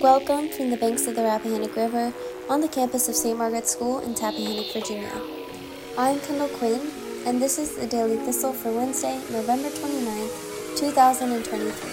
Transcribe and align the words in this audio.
Welcome 0.00 0.48
from 0.50 0.70
the 0.70 0.76
banks 0.76 1.08
of 1.08 1.16
the 1.16 1.22
Rappahannock 1.22 1.74
River 1.74 2.14
on 2.48 2.60
the 2.60 2.68
campus 2.68 3.08
of 3.08 3.16
St. 3.16 3.36
Margaret's 3.36 3.72
School 3.72 3.98
in 3.98 4.14
Tappahannock, 4.14 4.72
Virginia. 4.72 5.10
I'm 5.98 6.20
Kendall 6.20 6.46
Quinn, 6.50 6.92
and 7.26 7.42
this 7.42 7.58
is 7.58 7.74
the 7.74 7.84
Daily 7.84 8.16
Thistle 8.18 8.52
for 8.52 8.70
Wednesday, 8.70 9.20
November 9.32 9.70
29th, 9.70 10.78
2023. 10.78 11.90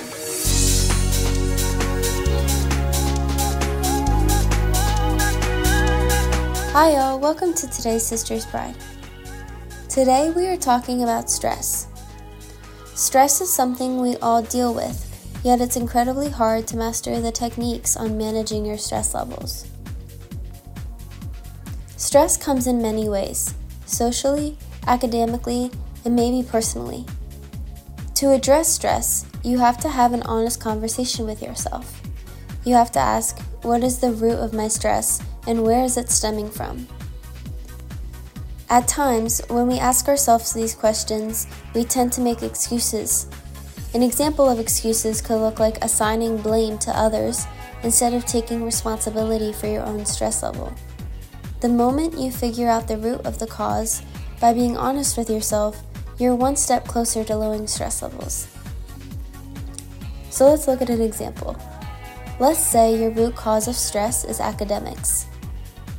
Hi, 6.73 6.93
y'all. 6.93 7.19
Welcome 7.19 7.55
to 7.55 7.67
today's 7.71 8.05
Sisters' 8.05 8.45
Pride. 8.45 8.75
Today 9.89 10.29
we 10.29 10.45
are 10.45 10.57
talking 10.57 11.01
about 11.01 11.31
stress. 11.31 11.87
Stress 12.93 13.41
is 13.41 13.51
something 13.51 13.99
we 13.99 14.15
all 14.17 14.43
deal 14.43 14.75
with, 14.75 15.14
yet 15.45 15.61
it's 15.61 15.75
incredibly 15.75 16.27
hard 16.27 16.65
to 16.65 16.75
master 16.75 17.21
the 17.21 17.31
techniques 17.31 17.95
on 17.95 18.17
managing 18.17 18.65
your 18.65 18.79
stress 18.79 19.13
levels. 19.13 19.67
Stress 21.97 22.35
comes 22.35 22.65
in 22.65 22.81
many 22.81 23.07
ways 23.07 23.53
socially, 23.85 24.57
academically, 24.87 25.69
and 26.03 26.15
maybe 26.15 26.41
personally. 26.41 27.05
To 28.15 28.31
address 28.31 28.67
stress, 28.67 29.27
you 29.43 29.59
have 29.59 29.77
to 29.81 29.89
have 29.89 30.13
an 30.13 30.23
honest 30.23 30.59
conversation 30.59 31.27
with 31.27 31.43
yourself. 31.43 32.01
You 32.63 32.73
have 32.73 32.91
to 32.93 32.99
ask, 32.99 33.39
what 33.61 33.83
is 33.83 33.99
the 33.99 34.13
root 34.13 34.39
of 34.39 34.51
my 34.51 34.67
stress 34.67 35.21
and 35.45 35.61
where 35.61 35.83
is 35.83 35.95
it 35.95 36.09
stemming 36.09 36.49
from? 36.49 36.87
At 38.67 38.87
times, 38.87 39.43
when 39.47 39.67
we 39.67 39.77
ask 39.77 40.07
ourselves 40.07 40.53
these 40.53 40.73
questions, 40.73 41.45
we 41.75 41.83
tend 41.83 42.11
to 42.13 42.21
make 42.21 42.41
excuses. 42.41 43.27
An 43.95 44.03
example 44.03 44.49
of 44.49 44.59
excuses 44.59 45.21
could 45.21 45.39
look 45.39 45.57
like 45.57 45.81
assigning 45.81 46.35
blame 46.35 46.77
to 46.79 46.91
others 46.91 47.47
instead 47.81 48.13
of 48.13 48.25
taking 48.25 48.61
responsibility 48.61 49.53
for 49.53 49.67
your 49.67 49.83
own 49.83 50.05
stress 50.05 50.43
level. 50.43 50.73
The 51.61 51.69
moment 51.69 52.19
you 52.19 52.29
figure 52.29 52.67
out 52.67 52.89
the 52.89 52.97
root 52.97 53.21
of 53.25 53.39
the 53.39 53.47
cause, 53.47 54.01
by 54.41 54.51
being 54.53 54.75
honest 54.75 55.17
with 55.17 55.29
yourself, 55.29 55.81
you're 56.17 56.35
one 56.35 56.57
step 56.57 56.85
closer 56.85 57.23
to 57.23 57.37
lowering 57.37 57.67
stress 57.67 58.01
levels. 58.01 58.49
So 60.29 60.49
let's 60.49 60.67
look 60.67 60.81
at 60.81 60.89
an 60.89 60.99
example. 60.99 61.55
Let's 62.37 62.59
say 62.59 62.99
your 62.99 63.11
root 63.11 63.37
cause 63.37 63.69
of 63.69 63.75
stress 63.75 64.25
is 64.25 64.41
academics. 64.41 65.25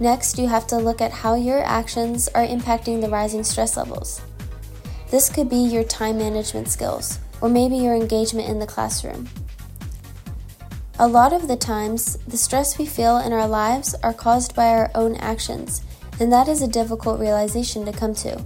Next, 0.00 0.38
you 0.38 0.48
have 0.48 0.66
to 0.66 0.76
look 0.76 1.00
at 1.00 1.12
how 1.12 1.34
your 1.34 1.64
actions 1.64 2.28
are 2.34 2.46
impacting 2.46 3.00
the 3.00 3.08
rising 3.08 3.42
stress 3.42 3.74
levels. 3.74 4.20
This 5.10 5.30
could 5.30 5.48
be 5.48 5.56
your 5.56 5.84
time 5.84 6.18
management 6.18 6.68
skills, 6.68 7.20
or 7.46 7.48
maybe 7.48 7.76
your 7.76 7.94
engagement 7.94 8.48
in 8.48 8.58
the 8.58 8.66
classroom. 8.66 9.28
A 10.98 11.06
lot 11.06 11.32
of 11.32 11.46
the 11.46 11.54
times, 11.54 12.16
the 12.26 12.36
stress 12.36 12.76
we 12.76 12.86
feel 12.86 13.18
in 13.18 13.32
our 13.32 13.46
lives 13.46 13.94
are 14.02 14.12
caused 14.12 14.56
by 14.56 14.66
our 14.70 14.90
own 14.96 15.14
actions, 15.16 15.82
and 16.18 16.32
that 16.32 16.48
is 16.48 16.60
a 16.60 16.66
difficult 16.66 17.20
realization 17.20 17.86
to 17.86 17.92
come 17.92 18.16
to. 18.16 18.44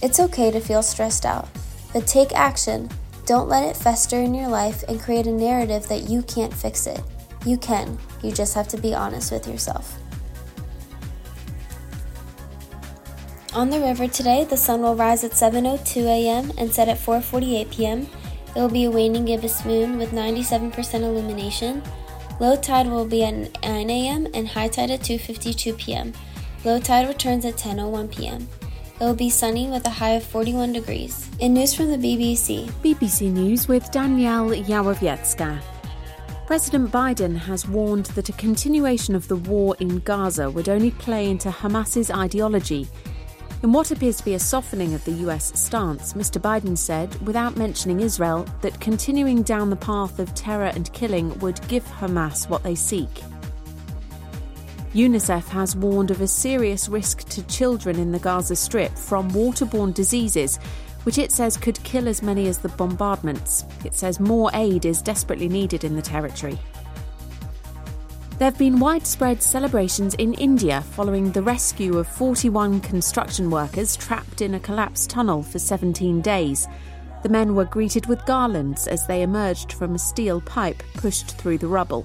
It's 0.00 0.20
okay 0.20 0.50
to 0.50 0.58
feel 0.58 0.82
stressed 0.82 1.26
out, 1.26 1.50
but 1.92 2.06
take 2.06 2.32
action. 2.34 2.88
Don't 3.26 3.50
let 3.50 3.68
it 3.68 3.76
fester 3.76 4.16
in 4.16 4.32
your 4.32 4.48
life 4.48 4.84
and 4.88 4.98
create 4.98 5.26
a 5.26 5.32
narrative 5.32 5.86
that 5.88 6.08
you 6.08 6.22
can't 6.22 6.54
fix 6.54 6.86
it. 6.86 7.02
You 7.44 7.58
can, 7.58 7.98
you 8.22 8.32
just 8.32 8.54
have 8.54 8.68
to 8.68 8.78
be 8.78 8.94
honest 8.94 9.30
with 9.30 9.46
yourself. 9.46 9.98
On 13.54 13.68
the 13.68 13.80
river 13.80 14.08
today, 14.08 14.44
the 14.44 14.56
sun 14.56 14.80
will 14.80 14.94
rise 14.94 15.24
at 15.24 15.32
7:02 15.32 16.06
a.m. 16.06 16.50
and 16.56 16.72
set 16.72 16.88
at 16.88 16.98
4:48 16.98 17.70
p.m. 17.70 18.06
It 18.56 18.58
will 18.58 18.70
be 18.70 18.84
a 18.84 18.90
waning 18.90 19.26
gibbous 19.26 19.66
moon 19.66 19.98
with 19.98 20.12
97% 20.12 20.72
illumination. 20.94 21.82
Low 22.40 22.56
tide 22.56 22.88
will 22.88 23.04
be 23.04 23.24
at 23.24 23.34
9 23.62 23.90
a.m. 23.90 24.26
and 24.32 24.48
high 24.48 24.68
tide 24.68 24.90
at 24.90 25.00
2:52 25.00 25.76
p.m. 25.76 26.14
Low 26.64 26.80
tide 26.80 27.06
returns 27.08 27.44
at 27.44 27.56
10:01 27.56 28.10
p.m. 28.16 28.48
It 28.98 29.04
will 29.04 29.14
be 29.14 29.28
sunny 29.28 29.68
with 29.68 29.86
a 29.86 29.90
high 30.00 30.16
of 30.16 30.24
41 30.24 30.72
degrees. 30.72 31.28
In 31.38 31.52
news 31.52 31.74
from 31.74 31.90
the 31.90 31.98
BBC, 31.98 32.70
BBC 32.80 33.30
News 33.30 33.68
with 33.68 33.90
Danielle 33.90 34.48
Jalowiecka. 34.48 35.60
President 36.46 36.90
Biden 36.90 37.36
has 37.36 37.68
warned 37.68 38.06
that 38.16 38.30
a 38.30 38.32
continuation 38.32 39.14
of 39.14 39.28
the 39.28 39.36
war 39.36 39.76
in 39.78 39.98
Gaza 39.98 40.50
would 40.50 40.70
only 40.70 40.90
play 40.92 41.28
into 41.28 41.50
Hamas's 41.50 42.10
ideology 42.10 42.88
in 43.62 43.72
what 43.72 43.90
appears 43.90 44.16
to 44.16 44.24
be 44.24 44.34
a 44.34 44.38
softening 44.38 44.92
of 44.94 45.04
the 45.04 45.12
US 45.26 45.58
stance, 45.58 46.14
Mr. 46.14 46.40
Biden 46.40 46.76
said, 46.76 47.14
without 47.26 47.56
mentioning 47.56 48.00
Israel, 48.00 48.46
that 48.60 48.80
continuing 48.80 49.42
down 49.42 49.70
the 49.70 49.76
path 49.76 50.18
of 50.18 50.34
terror 50.34 50.72
and 50.74 50.92
killing 50.92 51.38
would 51.38 51.60
give 51.68 51.84
Hamas 51.84 52.48
what 52.48 52.62
they 52.62 52.74
seek. 52.74 53.22
UNICEF 54.94 55.48
has 55.48 55.74
warned 55.74 56.10
of 56.10 56.20
a 56.20 56.26
serious 56.26 56.88
risk 56.88 57.26
to 57.30 57.42
children 57.46 57.98
in 57.98 58.12
the 58.12 58.18
Gaza 58.18 58.56
Strip 58.56 58.92
from 58.98 59.30
waterborne 59.30 59.94
diseases, 59.94 60.58
which 61.04 61.18
it 61.18 61.32
says 61.32 61.56
could 61.56 61.82
kill 61.82 62.08
as 62.08 62.22
many 62.22 62.46
as 62.48 62.58
the 62.58 62.68
bombardments. 62.70 63.64
It 63.84 63.94
says 63.94 64.20
more 64.20 64.50
aid 64.54 64.84
is 64.84 65.00
desperately 65.00 65.48
needed 65.48 65.84
in 65.84 65.96
the 65.96 66.02
territory. 66.02 66.58
There 68.42 68.50
have 68.50 68.58
been 68.58 68.80
widespread 68.80 69.40
celebrations 69.40 70.14
in 70.14 70.34
India 70.34 70.80
following 70.80 71.30
the 71.30 71.44
rescue 71.44 71.96
of 71.96 72.08
41 72.08 72.80
construction 72.80 73.50
workers 73.50 73.94
trapped 73.94 74.42
in 74.42 74.54
a 74.54 74.58
collapsed 74.58 75.10
tunnel 75.10 75.44
for 75.44 75.60
17 75.60 76.20
days. 76.22 76.66
The 77.22 77.28
men 77.28 77.54
were 77.54 77.64
greeted 77.64 78.06
with 78.06 78.26
garlands 78.26 78.88
as 78.88 79.06
they 79.06 79.22
emerged 79.22 79.74
from 79.74 79.94
a 79.94 79.98
steel 80.00 80.40
pipe 80.40 80.82
pushed 80.94 81.38
through 81.38 81.58
the 81.58 81.68
rubble. 81.68 82.04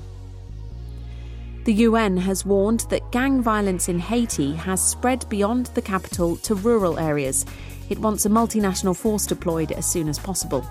The 1.63 1.73
UN 1.73 2.17
has 2.17 2.45
warned 2.45 2.81
that 2.91 3.11
gang 3.11 3.41
violence 3.41 3.89
in 3.89 3.97
Haiti 3.97 4.53
has 4.53 4.79
spread 4.79 5.27
beyond 5.29 5.71
the 5.73 5.81
capital 5.81 6.35
to 6.35 6.53
rural 6.53 6.99
areas. 6.99 7.47
It 7.89 7.97
wants 7.97 8.27
a 8.27 8.29
multinational 8.29 8.95
force 8.95 9.25
deployed 9.25 9.71
as 9.71 9.87
soon 9.87 10.07
as 10.07 10.19
possible. 10.19 10.63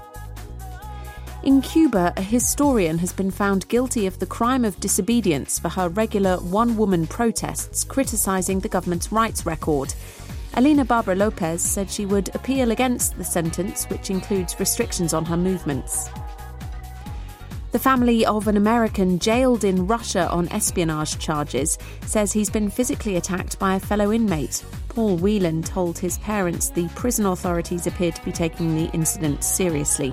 In 1.46 1.62
Cuba, 1.62 2.12
a 2.16 2.22
historian 2.22 2.98
has 2.98 3.12
been 3.12 3.30
found 3.30 3.68
guilty 3.68 4.08
of 4.08 4.18
the 4.18 4.26
crime 4.26 4.64
of 4.64 4.80
disobedience 4.80 5.60
for 5.60 5.68
her 5.68 5.88
regular 5.90 6.38
one 6.38 6.76
woman 6.76 7.06
protests 7.06 7.84
criticising 7.84 8.58
the 8.58 8.68
government's 8.68 9.12
rights 9.12 9.46
record. 9.46 9.94
Alina 10.54 10.84
Barbara 10.84 11.14
Lopez 11.14 11.62
said 11.62 11.88
she 11.88 12.04
would 12.04 12.34
appeal 12.34 12.72
against 12.72 13.16
the 13.16 13.22
sentence, 13.22 13.84
which 13.84 14.10
includes 14.10 14.58
restrictions 14.58 15.14
on 15.14 15.24
her 15.24 15.36
movements. 15.36 16.10
The 17.70 17.78
family 17.78 18.26
of 18.26 18.48
an 18.48 18.56
American 18.56 19.20
jailed 19.20 19.62
in 19.62 19.86
Russia 19.86 20.28
on 20.28 20.48
espionage 20.48 21.16
charges 21.20 21.78
says 22.06 22.32
he's 22.32 22.50
been 22.50 22.70
physically 22.70 23.14
attacked 23.14 23.56
by 23.60 23.76
a 23.76 23.80
fellow 23.80 24.10
inmate. 24.10 24.64
Paul 24.88 25.16
Whelan 25.18 25.62
told 25.62 25.96
his 25.96 26.18
parents 26.18 26.70
the 26.70 26.88
prison 26.96 27.24
authorities 27.24 27.86
appear 27.86 28.10
to 28.10 28.24
be 28.24 28.32
taking 28.32 28.74
the 28.74 28.90
incident 28.90 29.44
seriously. 29.44 30.12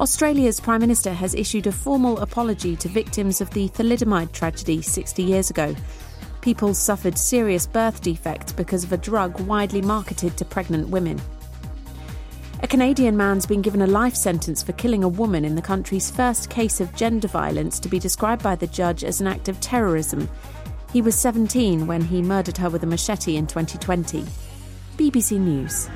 Australia's 0.00 0.58
Prime 0.58 0.80
Minister 0.80 1.12
has 1.12 1.34
issued 1.34 1.66
a 1.66 1.72
formal 1.72 2.18
apology 2.20 2.76
to 2.76 2.88
victims 2.88 3.40
of 3.40 3.50
the 3.50 3.68
thalidomide 3.68 4.32
tragedy 4.32 4.80
60 4.80 5.22
years 5.22 5.50
ago. 5.50 5.76
People 6.40 6.74
suffered 6.74 7.18
serious 7.18 7.66
birth 7.66 8.00
defects 8.00 8.52
because 8.52 8.84
of 8.84 8.92
a 8.92 8.96
drug 8.96 9.38
widely 9.40 9.82
marketed 9.82 10.36
to 10.38 10.44
pregnant 10.44 10.88
women. 10.88 11.20
A 12.62 12.66
Canadian 12.66 13.16
man's 13.16 13.44
been 13.44 13.60
given 13.60 13.82
a 13.82 13.86
life 13.86 14.14
sentence 14.14 14.62
for 14.62 14.72
killing 14.72 15.04
a 15.04 15.08
woman 15.08 15.44
in 15.44 15.56
the 15.56 15.62
country's 15.62 16.10
first 16.10 16.48
case 16.48 16.80
of 16.80 16.94
gender 16.94 17.28
violence 17.28 17.78
to 17.80 17.88
be 17.88 17.98
described 17.98 18.42
by 18.42 18.56
the 18.56 18.68
judge 18.68 19.04
as 19.04 19.20
an 19.20 19.26
act 19.26 19.48
of 19.48 19.60
terrorism. 19.60 20.28
He 20.92 21.02
was 21.02 21.14
17 21.16 21.86
when 21.86 22.02
he 22.02 22.22
murdered 22.22 22.56
her 22.58 22.70
with 22.70 22.82
a 22.82 22.86
machete 22.86 23.36
in 23.36 23.46
2020. 23.46 24.24
BBC 24.96 25.38
News. 25.38 25.88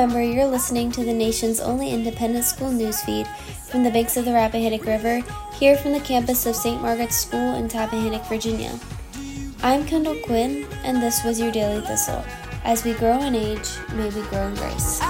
Remember, 0.00 0.22
you're 0.22 0.46
listening 0.46 0.90
to 0.92 1.04
the 1.04 1.12
nation's 1.12 1.60
only 1.60 1.90
independent 1.90 2.46
school 2.46 2.70
newsfeed 2.70 3.26
from 3.66 3.84
the 3.84 3.90
banks 3.90 4.16
of 4.16 4.24
the 4.24 4.30
Rappahannock 4.30 4.86
River, 4.86 5.22
here 5.58 5.76
from 5.76 5.92
the 5.92 6.00
campus 6.00 6.46
of 6.46 6.56
St. 6.56 6.80
Margaret's 6.80 7.16
School 7.16 7.56
in 7.56 7.68
Tappahannock, 7.68 8.26
Virginia. 8.26 8.80
I'm 9.62 9.84
Kendall 9.84 10.16
Quinn, 10.24 10.66
and 10.84 11.02
this 11.02 11.22
was 11.22 11.38
your 11.38 11.52
Daily 11.52 11.82
Thistle. 11.82 12.24
As 12.64 12.82
we 12.82 12.94
grow 12.94 13.20
in 13.20 13.34
age, 13.34 13.68
may 13.92 14.08
we 14.08 14.22
grow 14.28 14.46
in 14.46 14.54
grace. 14.54 15.02